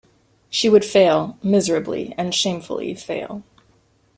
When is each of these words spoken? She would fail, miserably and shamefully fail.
She 0.49 0.67
would 0.67 0.83
fail, 0.83 1.37
miserably 1.43 2.15
and 2.17 2.33
shamefully 2.33 2.95
fail. 2.95 3.43